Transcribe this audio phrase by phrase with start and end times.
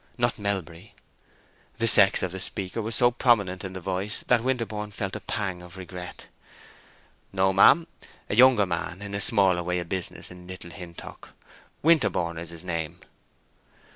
[0.17, 0.95] Not Melbury?"
[1.77, 5.19] The sex of the speaker was so prominent in the voice that Winterborne felt a
[5.19, 6.25] pang of regret.
[7.31, 7.85] "No, ma'am.
[8.27, 11.33] A younger man, in a smaller way of business in Little Hintock.
[11.83, 13.01] Winterborne is his name."